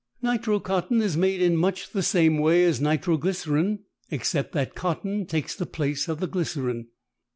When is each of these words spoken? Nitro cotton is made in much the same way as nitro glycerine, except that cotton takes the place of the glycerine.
Nitro 0.23 0.59
cotton 0.59 0.99
is 0.99 1.15
made 1.15 1.43
in 1.43 1.55
much 1.55 1.91
the 1.91 2.01
same 2.01 2.39
way 2.39 2.63
as 2.65 2.81
nitro 2.81 3.17
glycerine, 3.17 3.83
except 4.09 4.51
that 4.53 4.73
cotton 4.73 5.27
takes 5.27 5.53
the 5.55 5.67
place 5.67 6.07
of 6.07 6.19
the 6.19 6.25
glycerine. 6.25 6.87